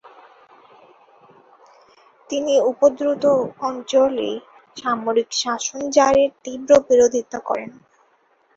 [2.29, 3.23] তিনি উপদ্রুত
[3.61, 4.29] অঞ্চলে
[4.77, 7.69] সামরিক শাসন জারিরও তীব্র বিরোধিতা করেন।